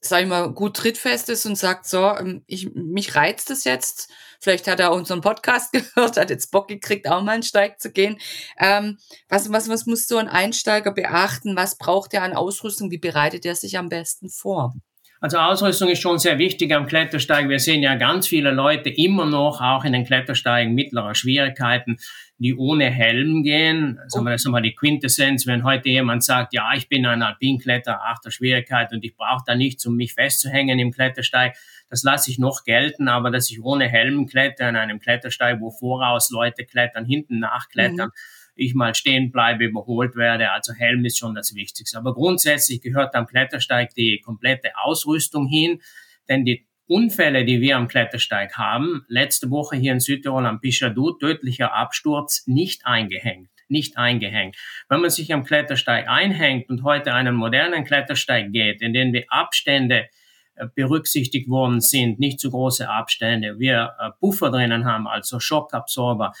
[0.00, 4.10] sag ich mal, gut trittfest ist und sagt, so, ähm, ich, mich reizt es jetzt,
[4.40, 7.90] vielleicht hat er unseren Podcast gehört, hat jetzt Bock gekriegt, auch mal einen Steig zu
[7.92, 8.18] gehen.
[8.58, 11.56] Ähm, was, was, was muss so ein Einsteiger beachten?
[11.56, 12.90] Was braucht er an Ausrüstung?
[12.90, 14.74] Wie bereitet er sich am besten vor?
[15.20, 17.48] Also Ausrüstung ist schon sehr wichtig am Klettersteig.
[17.48, 21.96] Wir sehen ja ganz viele Leute immer noch, auch in den Klettersteigen mittlerer Schwierigkeiten,
[22.38, 23.98] die ohne Helm gehen.
[24.02, 28.02] Also das ist mal die Quintessenz, wenn heute jemand sagt, ja, ich bin ein Alpinkletterer
[28.04, 31.56] achter Schwierigkeit und ich brauche da nichts, um mich festzuhängen im Klettersteig.
[31.88, 35.70] Das lasse ich noch gelten, aber dass ich ohne Helm kletter in einem Klettersteig, wo
[35.70, 38.35] voraus Leute klettern, hinten nachklettern, mhm.
[38.56, 40.50] Ich mal stehen bleibe, überholt werde.
[40.50, 41.98] Also Helm ist schon das Wichtigste.
[41.98, 45.80] Aber grundsätzlich gehört am Klettersteig die komplette Ausrüstung hin,
[46.28, 51.12] denn die Unfälle, die wir am Klettersteig haben, letzte Woche hier in Südtirol am Pichadu,
[51.12, 53.50] tödlicher Absturz, nicht eingehängt.
[53.68, 54.56] Nicht eingehängt.
[54.88, 59.28] Wenn man sich am Klettersteig einhängt und heute einen modernen Klettersteig geht, in dem die
[59.28, 60.08] Abstände
[60.54, 66.32] äh, berücksichtigt worden sind, nicht zu große Abstände, wir äh, Puffer drinnen haben, also Schockabsorber,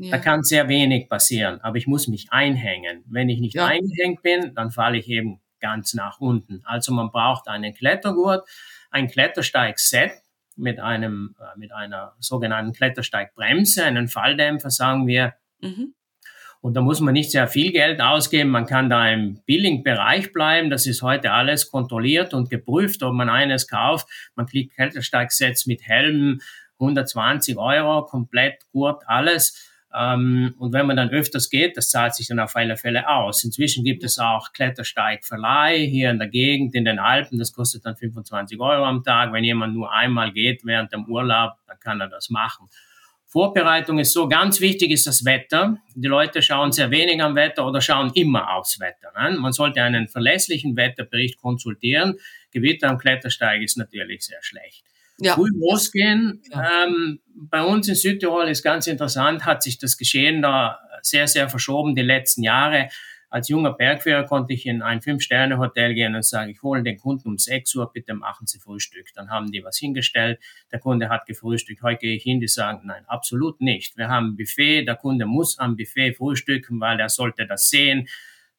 [0.00, 0.12] ja.
[0.12, 3.04] da kann sehr wenig passieren, aber ich muss mich einhängen.
[3.06, 3.66] Wenn ich nicht ja.
[3.66, 6.62] eingehängt bin, dann falle ich eben ganz nach unten.
[6.64, 8.48] Also man braucht einen Klettergurt,
[8.90, 10.12] ein Klettersteigset
[10.56, 15.34] mit einem, äh, mit einer sogenannten Klettersteigbremse, einen Falldämpfer, sagen wir.
[15.60, 15.94] Mhm.
[16.62, 18.50] Und da muss man nicht sehr viel Geld ausgeben.
[18.50, 20.68] Man kann da im Billing-Bereich bleiben.
[20.68, 24.08] Das ist heute alles kontrolliert und geprüft, ob man eines kauft.
[24.34, 26.40] Man kriegt Klettersteigsets mit Helm,
[26.78, 29.69] 120 Euro, komplett Gurt, alles.
[29.92, 33.42] Ähm, und wenn man dann öfters geht, das zahlt sich dann auf alle Fälle aus.
[33.44, 37.38] Inzwischen gibt es auch Klettersteigverleih hier in der Gegend, in den Alpen.
[37.38, 39.32] Das kostet dann 25 Euro am Tag.
[39.32, 42.68] Wenn jemand nur einmal geht während dem Urlaub, dann kann er das machen.
[43.26, 45.78] Vorbereitung ist so, ganz wichtig ist das Wetter.
[45.94, 49.12] Die Leute schauen sehr wenig am Wetter oder schauen immer aufs Wetter.
[49.16, 49.38] Ne?
[49.38, 52.16] Man sollte einen verlässlichen Wetterbericht konsultieren.
[52.50, 54.84] Gewitter am Klettersteig ist natürlich sehr schlecht
[55.20, 55.34] ja.
[55.34, 56.42] früh losgehen.
[56.50, 56.84] Ja.
[56.84, 61.48] Ähm, bei uns in Südtirol ist ganz interessant, hat sich das Geschehen da sehr, sehr
[61.48, 62.88] verschoben die letzten Jahre.
[63.32, 67.28] Als junger Bergführer konnte ich in ein Fünf-Sterne-Hotel gehen und sagen, ich hole den Kunden
[67.28, 69.06] um 6 Uhr, bitte machen Sie Frühstück.
[69.14, 70.40] Dann haben die was hingestellt,
[70.72, 71.80] der Kunde hat gefrühstückt.
[71.82, 73.96] Heute gehe ich hin, die sagen, nein, absolut nicht.
[73.96, 78.08] Wir haben ein Buffet, der Kunde muss am Buffet frühstücken, weil er sollte das sehen.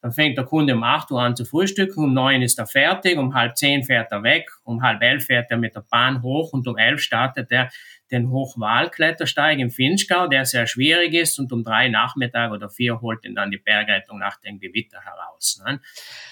[0.02, 3.16] Dann fängt der Kunde um 8 Uhr an zu frühstücken, um 9 ist er fertig,
[3.18, 6.52] um halb 10 fährt er weg, um halb 11 fährt er mit der Bahn hoch
[6.52, 7.70] und um 11 startet er
[8.10, 13.24] den Hochwahlklettersteig im Finchgau, der sehr schwierig ist und um drei Nachmittag oder vier holt
[13.24, 15.62] ihn dann die Bergrettung nach dem Gewitter heraus.
[15.64, 15.80] Ne?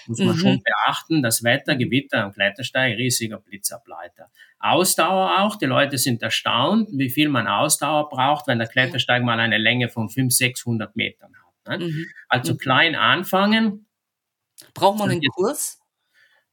[0.05, 0.39] Muss man mhm.
[0.39, 4.29] schon beachten, das Wetter, Gewitter am Klettersteig, riesiger Blitzableiter.
[4.59, 9.39] Ausdauer auch, die Leute sind erstaunt, wie viel man Ausdauer braucht, wenn der Klettersteig mal
[9.39, 11.40] eine Länge von 500, 600 Metern hat.
[11.67, 11.77] Ne?
[11.79, 12.05] Mhm.
[12.27, 12.57] Also mhm.
[12.57, 13.87] klein anfangen.
[14.73, 15.79] Braucht man einen Kurs?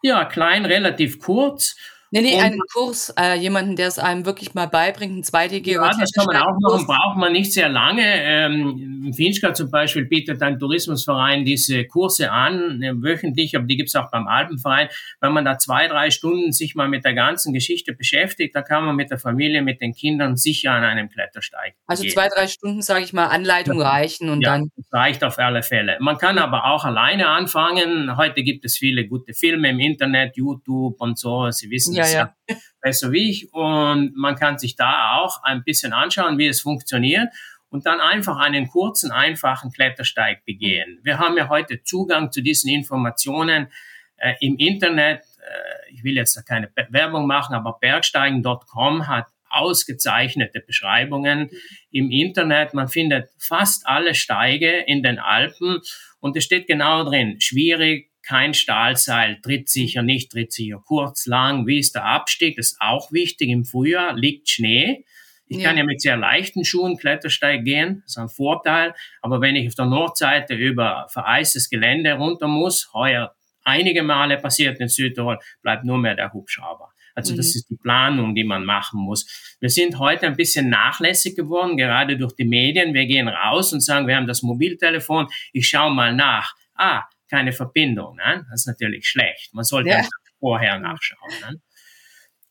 [0.03, 1.77] Ja, klein, relativ kurz
[2.11, 5.91] Nee, nee, einen Kurs, äh, jemanden, der es einem wirklich mal beibringt, ein zweitägiger Ja,
[5.91, 8.03] das kann man auch machen, braucht man nicht sehr lange.
[8.03, 13.95] Ähm, Finchka zum Beispiel bietet ein Tourismusverein diese Kurse an, äh, wöchentlich, aber die gibt's
[13.95, 14.89] auch beim Alpenverein.
[15.21, 18.87] Wenn man da zwei, drei Stunden sich mal mit der ganzen Geschichte beschäftigt, da kann
[18.87, 22.13] man mit der Familie, mit den Kindern sicher an einem Klettersteig Also gehen.
[22.13, 23.91] zwei, drei Stunden, sage ich mal, Anleitung ja.
[23.91, 24.71] reichen und ja, dann...
[24.93, 25.99] reicht auf alle Fälle.
[26.01, 28.17] Man kann aber auch alleine anfangen.
[28.17, 32.57] Heute gibt es viele gute Filme im Internet, YouTube und so, Sie wissen ja, ja.
[32.81, 33.53] besser wie ich.
[33.53, 37.29] Und man kann sich da auch ein bisschen anschauen, wie es funktioniert
[37.71, 41.01] und dann einfach einen kurzen, einfachen Klettersteig begehen.
[41.03, 43.69] Wir haben ja heute Zugang zu diesen Informationen
[44.17, 45.21] äh, im Internet.
[45.21, 51.51] Äh, ich will jetzt da keine Werbung machen, aber bergsteigen.com hat ausgezeichnete Beschreibungen
[51.91, 52.75] im Internet.
[52.75, 55.81] Man findet fast alle Steige in den Alpen
[56.21, 61.95] und es steht genau drin, schwierig, kein Stahlseil, trittsicher, nicht trittsicher, kurz, lang, wie ist
[61.95, 63.49] der Abstieg, das ist auch wichtig.
[63.49, 65.07] Im Frühjahr liegt Schnee.
[65.47, 65.69] Ich ja.
[65.69, 68.95] kann ja mit sehr leichten Schuhen Klettersteig gehen, das ist ein Vorteil.
[69.23, 74.79] Aber wenn ich auf der Nordseite über vereistes Gelände runter muss, heuer einige Male passiert
[74.79, 76.91] in Südtirol, bleibt nur mehr der Hubschrauber.
[77.15, 77.59] Also das mhm.
[77.59, 79.57] ist die Planung, die man machen muss.
[79.59, 82.93] Wir sind heute ein bisschen nachlässig geworden, gerade durch die Medien.
[82.93, 86.55] Wir gehen raus und sagen, wir haben das Mobiltelefon, ich schaue mal nach.
[86.75, 88.17] Ah, keine Verbindung.
[88.17, 88.47] Ne?
[88.51, 89.55] Das ist natürlich schlecht.
[89.55, 90.09] Man sollte ja.
[90.41, 91.33] vorher nachschauen.
[91.43, 91.61] Ne?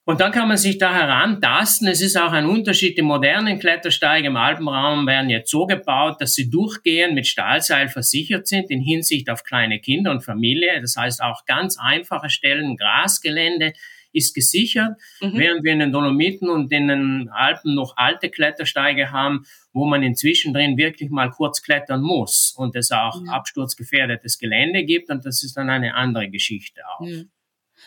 [0.07, 1.85] Und dann kann man sich da herantasten.
[1.89, 2.97] Es ist auch ein Unterschied.
[2.97, 8.47] Die modernen Klettersteige im Alpenraum werden jetzt so gebaut, dass sie durchgehend mit Stahlseil versichert
[8.47, 10.79] sind in Hinsicht auf kleine Kinder und Familie.
[10.79, 13.73] Das heißt auch ganz einfache Stellen, Grasgelände,
[14.17, 15.33] ist gesichert, mhm.
[15.37, 20.03] während wir in den Dolomiten und in den Alpen noch alte Klettersteige haben, wo man
[20.03, 23.31] inzwischen drin wirklich mal kurz klettern muss und es auch ja.
[23.31, 27.05] absturzgefährdetes Gelände gibt und das ist dann eine andere Geschichte auch.
[27.05, 27.29] Mhm.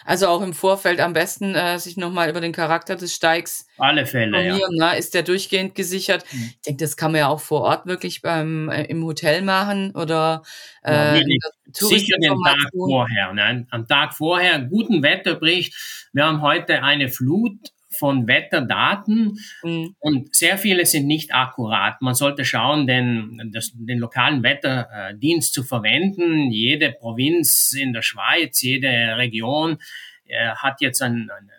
[0.05, 4.07] Also auch im Vorfeld am besten äh, sich nochmal über den Charakter des Steigs alle
[4.07, 4.59] Fälle ja.
[4.71, 4.99] Ne?
[4.99, 6.25] Ist der durchgehend gesichert?
[6.33, 6.53] Mhm.
[6.55, 9.93] Ich denke, das kann man ja auch vor Ort wirklich beim äh, im Hotel machen
[9.95, 10.43] oder
[10.85, 11.25] äh, ja,
[11.73, 13.33] sicher den Tag vorher.
[13.33, 13.67] Ne?
[13.71, 15.75] Am Tag vorher guten Wetterbericht.
[16.13, 19.95] Wir haben heute eine Flut von Wetterdaten mhm.
[19.99, 22.01] und sehr viele sind nicht akkurat.
[22.01, 26.51] Man sollte schauen, den, das, den lokalen Wetterdienst zu verwenden.
[26.51, 29.79] Jede Provinz in der Schweiz, jede Region
[30.27, 31.51] äh, hat jetzt einen, einen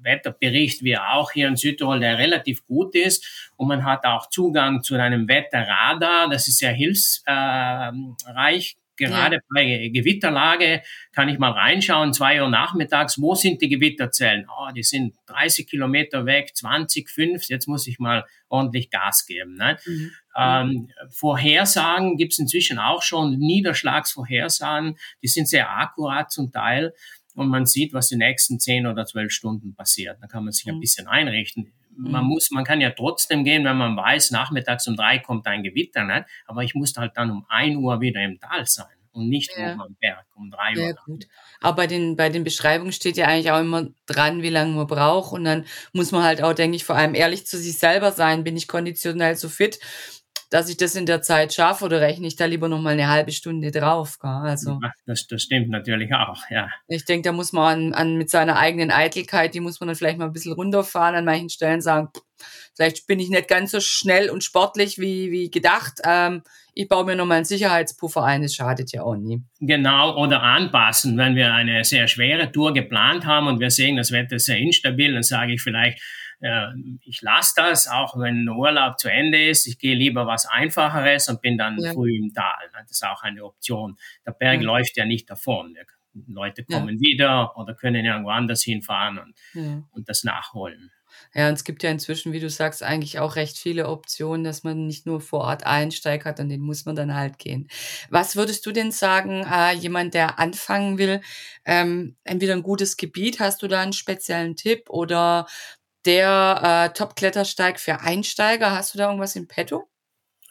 [0.00, 3.52] Wetterbericht, wie auch hier in Südtirol, der relativ gut ist.
[3.56, 9.42] Und man hat auch Zugang zu einem Wetterradar, das ist sehr hilfsreich Gerade ja.
[9.52, 14.46] bei Gewitterlage kann ich mal reinschauen, zwei Uhr nachmittags, wo sind die Gewitterzellen?
[14.48, 19.56] Oh, die sind 30 Kilometer weg, 20, 5, jetzt muss ich mal ordentlich Gas geben.
[19.56, 19.78] Ne?
[19.84, 20.12] Mhm.
[20.36, 26.92] Ähm, Vorhersagen gibt es inzwischen auch schon, Niederschlagsvorhersagen, die sind sehr akkurat zum Teil
[27.34, 30.18] und man sieht, was die nächsten 10 oder 12 Stunden passiert.
[30.20, 30.80] Da kann man sich ein mhm.
[30.80, 32.30] bisschen einrichten man mhm.
[32.30, 36.04] muss, man kann ja trotzdem gehen, wenn man weiß, nachmittags um drei kommt ein Gewitter,
[36.04, 36.26] ne?
[36.46, 39.72] aber ich muss halt dann um ein Uhr wieder im Tal sein und nicht ja.
[39.72, 40.88] oben am Berg um drei Uhr.
[40.88, 41.26] Ja, gut.
[41.60, 44.86] Aber bei den, bei den Beschreibungen steht ja eigentlich auch immer dran, wie lange man
[44.86, 48.12] braucht und dann muss man halt auch, denke ich, vor allem ehrlich zu sich selber
[48.12, 49.78] sein, bin ich konditionell so fit,
[50.54, 53.08] dass ich das in der Zeit schaffe oder rechne ich da lieber noch mal eine
[53.08, 54.20] halbe Stunde drauf.
[54.20, 54.30] Gell?
[54.30, 56.68] Also ja, das, das stimmt natürlich auch, ja.
[56.86, 59.96] Ich denke, da muss man an, an mit seiner eigenen Eitelkeit, die muss man dann
[59.96, 62.10] vielleicht mal ein bisschen runterfahren, an manchen Stellen sagen,
[62.72, 65.94] vielleicht bin ich nicht ganz so schnell und sportlich wie, wie gedacht.
[66.04, 69.42] Ähm, ich baue mir nochmal einen Sicherheitspuffer ein, das schadet ja auch nie.
[69.58, 71.18] Genau, oder anpassen.
[71.18, 74.58] Wenn wir eine sehr schwere Tour geplant haben und wir sehen, das Wetter ist sehr
[74.58, 76.00] instabil, dann sage ich vielleicht,
[76.40, 76.68] äh,
[77.04, 79.66] ich lasse das, auch wenn Urlaub zu Ende ist.
[79.66, 81.92] Ich gehe lieber was Einfacheres und bin dann ja.
[81.92, 82.70] früh im Tal.
[82.72, 83.96] Das ist auch eine Option.
[84.26, 84.66] Der Berg ja.
[84.66, 85.76] läuft ja nicht davon.
[86.28, 87.00] Leute kommen ja.
[87.00, 89.34] wieder oder können irgendwo anders hinfahren und,
[89.90, 90.92] und das nachholen.
[91.34, 94.62] Ja, und es gibt ja inzwischen, wie du sagst, eigentlich auch recht viele Optionen, dass
[94.62, 97.68] man nicht nur vor Ort Einsteig hat, an den muss man dann halt gehen.
[98.10, 101.20] Was würdest du denn sagen, äh, jemand, der anfangen will,
[101.64, 105.46] ähm, entweder ein gutes Gebiet, hast du da einen speziellen Tipp oder
[106.06, 108.72] der äh, Top-Klettersteig für Einsteiger.
[108.72, 109.88] Hast du da irgendwas in petto?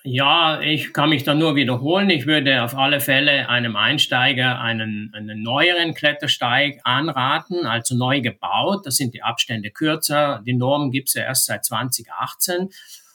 [0.06, 2.10] Ja, ich kann mich da nur wiederholen.
[2.10, 8.86] Ich würde auf alle Fälle einem Einsteiger einen, einen neueren Klettersteig anraten, also neu gebaut.
[8.86, 10.42] Da sind die Abstände kürzer.
[10.46, 12.70] Die Norm gibt's ja erst seit 2018.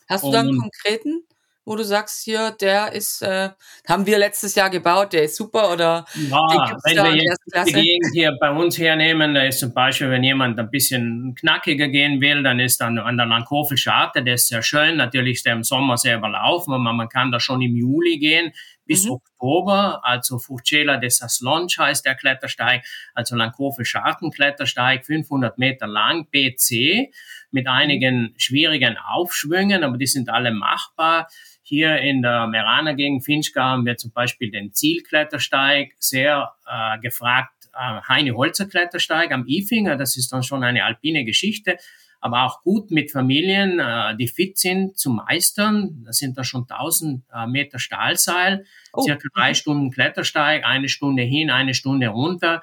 [0.09, 1.25] Hast du da einen konkreten?
[1.69, 3.51] Wo du sagst, hier, der ist, äh,
[3.87, 8.11] haben wir letztes Jahr gebaut, der ist super oder ja, wenn wir jetzt die Gegend
[8.15, 12.43] hier bei uns hernehmen, da ist zum Beispiel, wenn jemand ein bisschen knackiger gehen will,
[12.43, 15.63] dann ist dann an der Langhofe Scharte, der ist sehr schön, natürlich ist der im
[15.63, 18.53] Sommer sehr überlaufen, aber man kann da schon im Juli gehen
[18.89, 19.13] bis mhm.
[19.13, 27.13] Oktober, also Furcela de Saslonch heißt der Klettersteig, also Langhofe Schartenklettersteig, 500 Meter lang, BC,
[27.53, 27.71] mit mhm.
[27.71, 31.29] einigen schwierigen Aufschwüngen, aber die sind alle machbar.
[31.69, 37.69] Hier in der Meraner Gegend Finchgau haben wir zum Beispiel den Zielklettersteig, sehr äh, gefragt,
[37.75, 41.77] äh, Heine Holzer Klettersteig am Ifinger, das ist dann schon eine alpine Geschichte,
[42.21, 46.05] aber auch gut mit Familien, äh, die fit sind zu meistern.
[46.07, 49.03] Das sind da schon 1000 äh, Meter Stahlseil, oh.
[49.03, 52.63] circa drei Stunden Klettersteig, eine Stunde hin, eine Stunde runter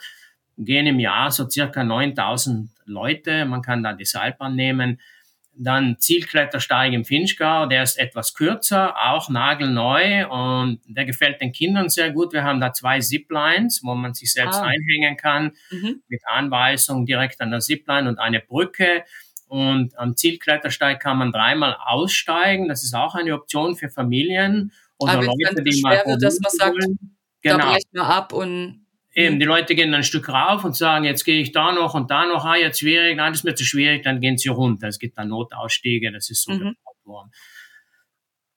[0.57, 3.45] gehen im Jahr so circa 9000 Leute.
[3.45, 4.99] Man kann da die Seilbahn nehmen.
[5.57, 11.89] Dann Zielklettersteig im Finchgau, der ist etwas kürzer, auch nagelneu und der gefällt den Kindern
[11.89, 12.33] sehr gut.
[12.33, 14.63] Wir haben da zwei Ziplines, wo man sich selbst ah.
[14.63, 16.01] einhängen kann, mhm.
[16.07, 19.03] mit Anweisung direkt an der Zipline und eine Brücke.
[19.47, 22.67] Und am Zielklettersteig kann man dreimal aussteigen.
[22.67, 26.51] Das ist auch eine Option für Familien oder Aber Leute, die mal wird, dass man
[26.51, 26.77] sagt,
[27.41, 27.57] genau.
[27.57, 28.84] da brecht man ab und
[29.17, 32.11] Eben, die Leute gehen ein Stück rauf und sagen, jetzt gehe ich da noch und
[32.11, 34.89] da noch, ah, jetzt schwierig, nein, das ist mir zu schwierig, dann gehen sie runter.
[34.89, 36.75] Es gibt dann Notausstiege, das ist so mhm.
[37.05, 37.31] worden.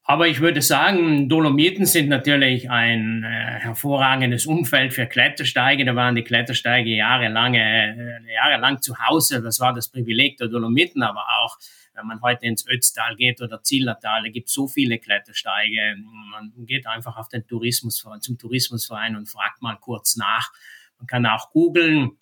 [0.02, 3.28] Aber ich würde sagen, Dolomiten sind natürlich ein äh,
[3.60, 5.84] hervorragendes Umfeld für Klettersteige.
[5.84, 9.42] Da waren die Klettersteige jahrelang, äh, jahrelang zu Hause.
[9.42, 11.58] Das war das Privileg der Dolomiten, aber auch
[11.98, 15.96] wenn man heute ins Ötztal geht oder Zillertal, da gibt es so viele Klettersteige.
[16.30, 20.52] Man geht einfach auf den Tourismusverein, zum Tourismusverein und fragt mal kurz nach.
[20.98, 22.18] Man kann auch googeln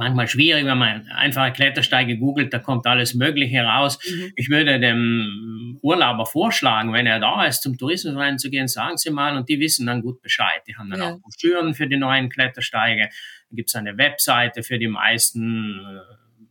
[0.00, 3.98] manchmal schwierig, wenn man einfache Klettersteige googelt, da kommt alles Mögliche raus.
[4.08, 4.32] Mhm.
[4.34, 9.36] Ich würde dem Urlauber vorschlagen, wenn er da ist, zum Tourismus reinzugehen, sagen Sie mal,
[9.36, 10.62] und die wissen dann gut Bescheid.
[10.66, 11.10] Die haben dann ja.
[11.10, 13.10] auch Broschüren für die neuen Klettersteige.
[13.50, 16.00] Da gibt es eine Webseite für die meisten.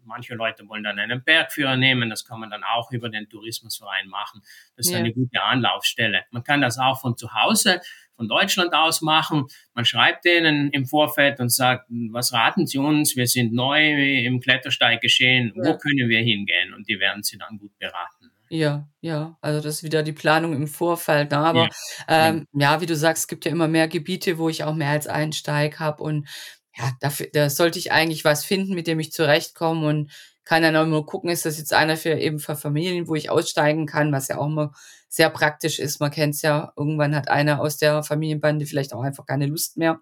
[0.10, 4.08] Manche Leute wollen dann einen Bergführer nehmen, das kann man dann auch über den Tourismusverein
[4.08, 4.42] machen.
[4.76, 4.98] Das ist ja.
[4.98, 6.24] eine gute Anlaufstelle.
[6.32, 7.80] Man kann das auch von zu Hause
[8.16, 9.46] von Deutschland aus machen.
[9.74, 13.16] Man schreibt denen im Vorfeld und sagt, was raten Sie uns?
[13.16, 15.54] Wir sind neu im Klettersteig geschehen.
[15.56, 15.64] Ja.
[15.64, 16.74] Wo können wir hingehen?
[16.74, 18.30] Und die werden Sie dann gut beraten.
[18.50, 21.32] Ja, ja, also das ist wieder die Planung im Vorfeld.
[21.32, 21.38] Ne?
[21.38, 21.70] Aber ja.
[22.08, 24.90] Ähm, ja, wie du sagst, es gibt ja immer mehr Gebiete, wo ich auch mehr
[24.90, 26.28] als einen Steig habe und
[26.78, 30.12] ja, dafür, da sollte ich eigentlich was finden, mit dem ich zurechtkomme und
[30.46, 33.30] kann dann auch nur gucken, ist das jetzt einer für eben für Familien, wo ich
[33.30, 34.72] aussteigen kann, was ja auch immer
[35.08, 36.00] sehr praktisch ist.
[36.00, 39.78] Man kennt es ja, irgendwann hat einer aus der Familienbande vielleicht auch einfach keine Lust
[39.78, 40.00] mehr.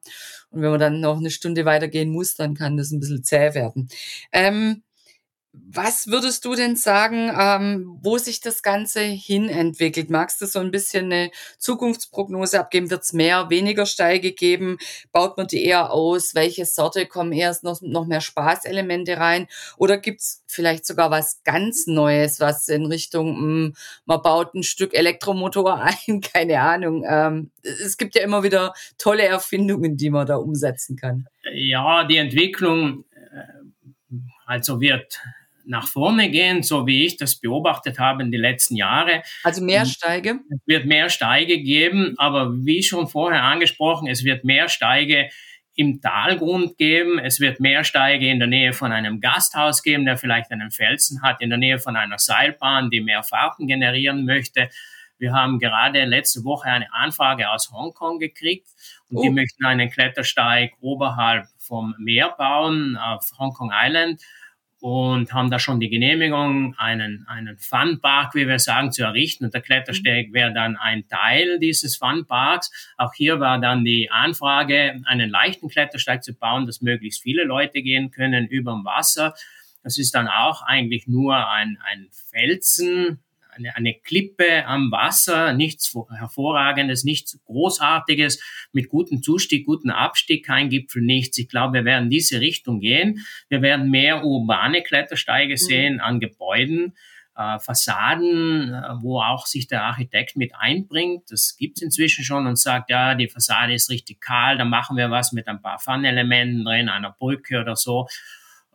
[0.50, 3.54] Und wenn man dann noch eine Stunde weitergehen muss, dann kann das ein bisschen zäh
[3.54, 3.90] werden.
[4.32, 4.84] Ähm,
[5.70, 10.10] was würdest du denn sagen, ähm, wo sich das Ganze hin entwickelt?
[10.10, 12.90] Magst du so ein bisschen eine Zukunftsprognose abgeben?
[12.90, 14.78] Wird es mehr, weniger Steige geben?
[15.12, 16.36] Baut man die eher aus?
[16.36, 19.48] Welche Sorte kommen erst noch, noch mehr Spaßelemente rein?
[19.78, 23.74] Oder gibt es vielleicht sogar was ganz Neues, was in Richtung, mh, hm,
[24.06, 26.22] man baut ein Stück Elektromotor ein?
[26.22, 27.06] Keine Ahnung.
[27.08, 31.28] Ähm, es gibt ja immer wieder tolle Erfindungen, die man da umsetzen kann.
[31.54, 33.58] Ja, die Entwicklung äh,
[34.48, 35.20] also wird
[35.68, 39.22] nach vorne gehen, so wie ich das beobachtet habe in den letzten Jahren.
[39.44, 40.40] Also mehr Steige?
[40.50, 45.30] Es wird mehr Steige geben, aber wie schon vorher angesprochen, es wird mehr Steige
[45.78, 47.20] im Talgrund geben.
[47.20, 51.22] Es wird mehr Steige in der Nähe von einem Gasthaus geben, der vielleicht einen Felsen
[51.22, 54.70] hat, in der Nähe von einer Seilbahn, die mehr Fahrten generieren möchte.
[55.20, 58.68] Wir haben gerade letzte Woche eine Anfrage aus Hongkong gekriegt
[59.10, 59.22] und oh.
[59.22, 64.22] die möchten einen Klettersteig oberhalb vom Meer bauen auf Hongkong Island
[64.88, 69.44] und haben da schon die Genehmigung, einen, einen Funpark, wie wir sagen, zu errichten.
[69.44, 72.72] Und der Klettersteig wäre dann ein Teil dieses Funparks.
[72.96, 77.82] Auch hier war dann die Anfrage, einen leichten Klettersteig zu bauen, dass möglichst viele Leute
[77.82, 79.34] gehen können über dem Wasser.
[79.84, 83.20] Das ist dann auch eigentlich nur ein, ein Felsen,
[83.58, 88.42] eine, eine Klippe am Wasser, nichts Hervorragendes, nichts Großartiges,
[88.72, 91.38] mit gutem Zustieg, guten Abstieg, kein Gipfel, nichts.
[91.38, 93.26] Ich glaube, wir werden diese Richtung gehen.
[93.50, 95.58] Wir werden mehr urbane Klettersteige mhm.
[95.58, 96.94] sehen an Gebäuden.
[97.38, 101.30] Äh, Fassaden, äh, wo auch sich der Architekt mit einbringt.
[101.30, 104.98] Das gibt es inzwischen schon und sagt, ja, die Fassade ist richtig kahl, da machen
[104.98, 108.08] wir was mit ein paar Fun-Elementen drin, einer Brücke oder so.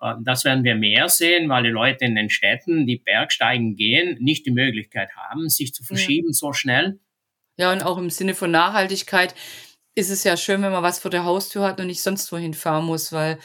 [0.02, 4.18] Äh, das werden wir mehr sehen, weil die Leute in den Städten, die Bergsteigen gehen,
[4.20, 6.34] nicht die Möglichkeit haben, sich zu verschieben ja.
[6.34, 6.98] so schnell.
[7.56, 9.34] Ja, und auch im Sinne von Nachhaltigkeit
[9.94, 12.54] ist es ja schön, wenn man was vor der Haustür hat und nicht sonst wohin
[12.54, 13.38] fahren muss, weil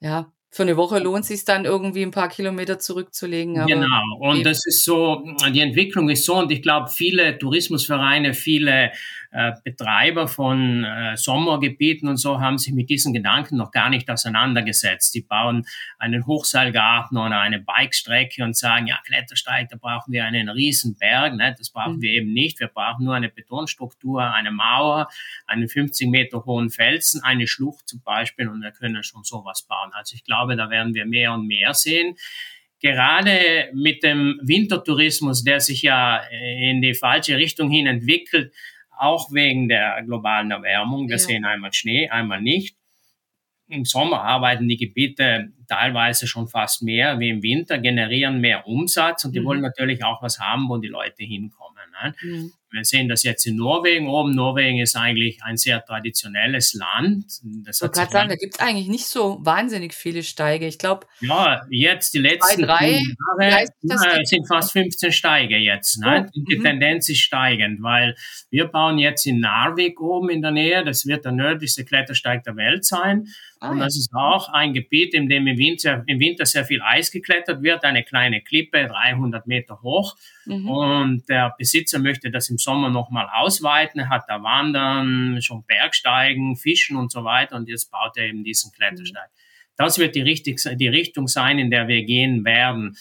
[0.00, 3.66] ja, für eine Woche lohnt sich dann irgendwie ein paar Kilometer zurückzulegen.
[3.66, 8.92] genau, und das ist so, die Entwicklung ist so, und ich glaube, viele Tourismusvereine, viele
[9.34, 14.08] äh, Betreiber von äh, Sommergebieten und so haben sich mit diesen Gedanken noch gar nicht
[14.08, 15.12] auseinandergesetzt.
[15.12, 15.66] Die bauen
[15.98, 21.34] einen Hochseilgarten oder eine Bikestrecke und sagen, ja, Klettersteig, da brauchen wir einen riesen Berg.
[21.34, 21.52] Ne?
[21.58, 22.02] Das brauchen mhm.
[22.02, 22.60] wir eben nicht.
[22.60, 25.08] Wir brauchen nur eine Betonstruktur, eine Mauer,
[25.48, 29.90] einen 50 Meter hohen Felsen, eine Schlucht zum Beispiel und wir können schon sowas bauen.
[29.94, 32.14] Also ich glaube, da werden wir mehr und mehr sehen
[32.80, 38.52] gerade mit dem Wintertourismus, der sich ja in die falsche Richtung hin entwickelt,
[38.98, 41.08] auch wegen der globalen Erwärmung.
[41.08, 41.18] Wir ja.
[41.18, 42.76] sehen einmal Schnee, einmal nicht.
[43.68, 49.24] Im Sommer arbeiten die Gebiete teilweise schon fast mehr wie im Winter, generieren mehr Umsatz
[49.24, 49.44] und die mhm.
[49.46, 51.82] wollen natürlich auch was haben, wo die Leute hinkommen.
[52.02, 52.14] Ne?
[52.22, 52.52] Mhm.
[52.74, 54.34] Wir sehen das jetzt in Norwegen oben.
[54.34, 57.24] Norwegen ist eigentlich ein sehr traditionelles Land.
[57.64, 60.66] Das ich gerade sagen, da gibt es eigentlich nicht so wahnsinnig viele Steige.
[60.66, 61.06] Ich glaube.
[61.20, 66.00] Ja, jetzt die letzten drei Jahre na, sind fast 15 Steige jetzt.
[66.00, 66.26] Ne?
[66.26, 66.64] Oh, die mhm.
[66.64, 68.16] Tendenz ist steigend, weil
[68.50, 70.84] wir bauen jetzt in Narvik oben in der Nähe.
[70.84, 73.28] Das wird der nördlichste Klettersteig der Welt sein.
[73.60, 76.82] Ah, und das ist auch ein Gebiet, in dem im Winter, im Winter sehr viel
[76.82, 77.84] Eis geklettert wird.
[77.84, 80.16] Eine kleine Klippe, 300 Meter hoch.
[80.44, 80.68] Mhm.
[80.68, 84.00] Und der Besitzer möchte das im Sommer nochmal ausweiten.
[84.00, 87.56] Er hat da Wandern, schon Bergsteigen, Fischen und so weiter.
[87.56, 89.30] Und jetzt baut er eben diesen Klettersteig.
[89.30, 89.40] Mhm.
[89.76, 92.96] Das wird die, richtig, die Richtung sein, in der wir gehen werden.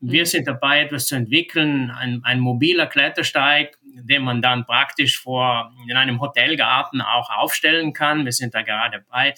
[0.00, 0.26] Wir mhm.
[0.26, 5.96] sind dabei, etwas zu entwickeln, ein, ein mobiler Klettersteig, den man dann praktisch vor, in
[5.96, 8.24] einem Hotelgarten auch aufstellen kann.
[8.24, 9.34] Wir sind da gerade dabei, äh,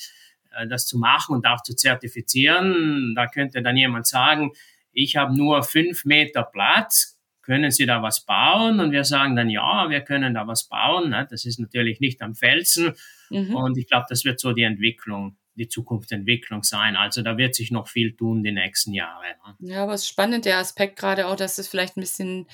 [0.68, 3.14] das zu machen und auch zu zertifizieren.
[3.14, 4.52] Da könnte dann jemand sagen,
[4.92, 8.78] ich habe nur fünf Meter Platz, können Sie da was bauen?
[8.78, 11.11] Und wir sagen dann, ja, wir können da was bauen.
[11.11, 11.26] Ne?
[11.30, 12.92] Das ist natürlich nicht am Felsen.
[13.30, 13.54] Mhm.
[13.54, 16.94] Und ich glaube, das wird so die Entwicklung, die Zukunftsentwicklung sein.
[16.94, 19.24] Also da wird sich noch viel tun die nächsten Jahre.
[19.46, 19.70] Ne?
[19.70, 22.48] Ja, aber es ist spannend, der Aspekt gerade auch, dass es vielleicht ein bisschen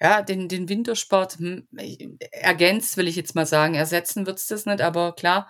[0.00, 1.66] ja, den, den Wintersport hm,
[2.30, 3.74] ergänzt, will ich jetzt mal sagen.
[3.74, 5.48] Ersetzen wird es das nicht, aber klar,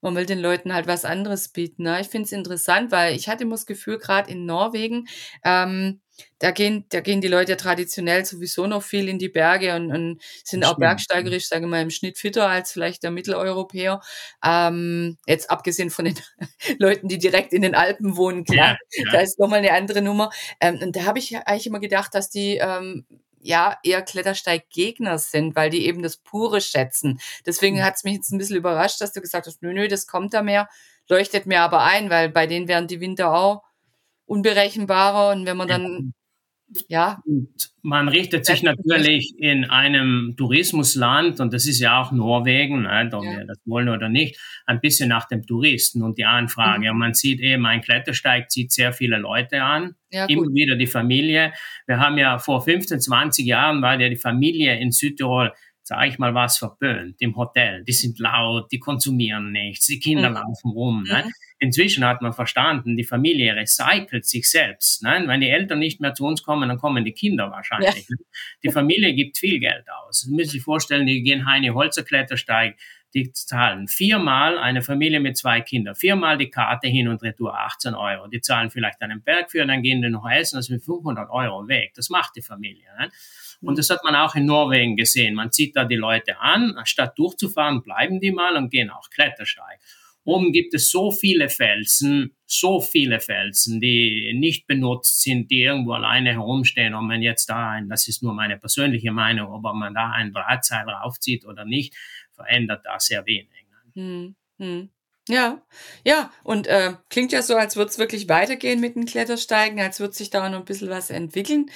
[0.00, 1.84] man will den Leuten halt was anderes bieten.
[1.84, 2.00] Ne?
[2.00, 5.08] Ich finde es interessant, weil ich hatte immer das Gefühl, gerade in Norwegen,
[5.44, 6.00] ähm,
[6.38, 10.22] da gehen, da gehen die Leute traditionell sowieso noch viel in die Berge und, und
[10.44, 14.00] sind auch bergsteigerisch, sage ich mal, im Schnitt fitter als vielleicht der Mitteleuropäer.
[14.44, 16.14] Ähm, jetzt abgesehen von den
[16.78, 19.12] Leuten, die direkt in den Alpen wohnen, klar, ja, ja.
[19.12, 20.30] da ist nochmal eine andere Nummer.
[20.60, 23.06] Ähm, und da habe ich eigentlich immer gedacht, dass die ähm,
[23.46, 27.20] ja eher Klettersteiggegner sind, weil die eben das Pure schätzen.
[27.44, 27.82] Deswegen mhm.
[27.82, 30.34] hat es mich jetzt ein bisschen überrascht, dass du gesagt hast, nö, nö, das kommt
[30.34, 30.68] da mehr,
[31.08, 33.62] leuchtet mir aber ein, weil bei denen wären die Winter auch
[34.26, 36.14] unberechenbarer und wenn man dann
[36.88, 37.22] ja.
[37.24, 43.10] Und man richtet sich natürlich in einem Tourismusland, und das ist ja auch Norwegen, ne,
[43.12, 43.38] ob ja.
[43.38, 46.86] wir das wollen oder nicht, ein bisschen nach dem Touristen und die Anfrage.
[46.86, 46.90] Mhm.
[46.90, 50.86] Und man sieht eben, ein Klettersteig zieht sehr viele Leute an, ja, immer wieder die
[50.86, 51.52] Familie.
[51.86, 55.52] Wir haben ja vor 15, 20 Jahren, war ja die Familie in Südtirol
[55.86, 57.84] sag ich mal, was verpönt im Hotel.
[57.84, 60.34] Die sind laut, die konsumieren nichts, die Kinder mhm.
[60.34, 61.04] laufen rum.
[61.04, 61.22] Ne?
[61.24, 61.32] Mhm.
[61.60, 65.04] Inzwischen hat man verstanden, die Familie recycelt sich selbst.
[65.04, 65.22] Ne?
[65.26, 68.08] Wenn die Eltern nicht mehr zu uns kommen, dann kommen die Kinder wahrscheinlich.
[68.08, 68.16] Ja.
[68.64, 70.22] Die Familie gibt viel Geld aus.
[70.22, 72.76] Sie müssen sich vorstellen, die gehen Heine Holzer Klettersteig,
[73.14, 77.94] die zahlen viermal eine Familie mit zwei Kindern, viermal die Karte hin und retour 18
[77.94, 78.26] Euro.
[78.26, 81.68] Die zahlen vielleicht einen Berg für, dann gehen die noch essen, das sind 500 Euro
[81.68, 81.92] weg.
[81.94, 82.88] Das macht die Familie.
[82.98, 83.08] Ne?
[83.60, 85.34] Und das hat man auch in Norwegen gesehen.
[85.34, 89.80] Man zieht da die Leute an, statt durchzufahren, bleiben die mal und gehen auch Klettersteig.
[90.24, 95.92] Oben gibt es so viele Felsen, so viele Felsen, die nicht benutzt sind, die irgendwo
[95.92, 96.94] alleine herumstehen.
[96.94, 100.32] Und man jetzt da ein, das ist nur meine persönliche Meinung, ob man da ein
[100.32, 101.94] Drahtseil raufzieht oder nicht,
[102.32, 103.50] verändert da sehr wenig.
[103.94, 104.90] Hm, hm.
[105.28, 105.60] Ja,
[106.04, 109.98] ja, und äh, klingt ja so, als würde es wirklich weitergehen mit den Klettersteigen, als
[109.98, 111.66] würde sich da noch ein bisschen was entwickeln.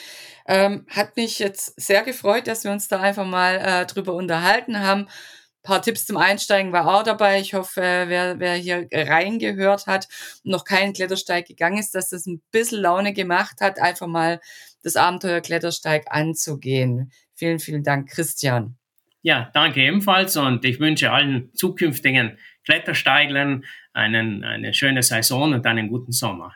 [0.47, 4.79] Ähm, hat mich jetzt sehr gefreut, dass wir uns da einfach mal äh, drüber unterhalten
[4.79, 5.03] haben.
[5.03, 7.41] Ein paar Tipps zum Einsteigen war auch dabei.
[7.41, 10.07] Ich hoffe, wer, wer hier reingehört hat
[10.45, 14.41] und noch keinen Klettersteig gegangen ist, dass das ein bisschen Laune gemacht hat, einfach mal
[14.85, 17.11] das Abenteuer Klettersteig anzugehen.
[17.35, 18.77] Vielen, vielen Dank, Christian.
[19.23, 25.89] Ja, danke ebenfalls und ich wünsche allen zukünftigen Klettersteiglern einen, eine schöne Saison und einen
[25.89, 26.55] guten Sommer.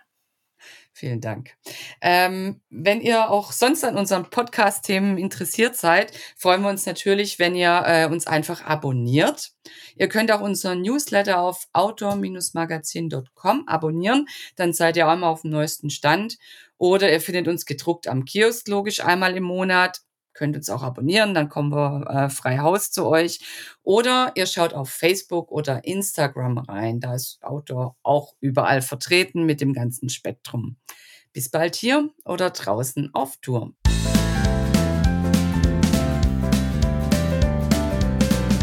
[0.97, 1.51] Vielen Dank.
[2.01, 7.57] Ähm, wenn ihr auch sonst an unseren Podcast-Themen interessiert seid, freuen wir uns natürlich, wenn
[7.57, 9.51] ihr äh, uns einfach abonniert.
[9.97, 15.51] Ihr könnt auch unseren Newsletter auf outdoor-magazin.com abonnieren, dann seid ihr auch immer auf dem
[15.51, 16.39] neuesten Stand.
[16.79, 20.04] Oder ihr findet uns gedruckt am Kiosk, logisch einmal im Monat
[20.35, 23.41] könnt uns auch abonnieren, dann kommen wir äh, frei Haus zu euch.
[23.83, 27.01] Oder ihr schaut auf Facebook oder Instagram rein.
[27.01, 30.77] Da ist Outdoor auch überall vertreten mit dem ganzen Spektrum.
[31.33, 33.73] Bis bald hier oder draußen auf Tour.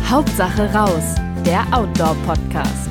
[0.09, 1.15] Hauptsache raus,
[1.45, 2.90] der Outdoor-Podcast.